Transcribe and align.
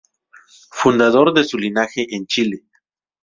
Fundador 0.71 1.31
de 1.31 1.43
su 1.43 1.59
linaje 1.59 2.07
en 2.15 2.25
Chile. 2.25 2.63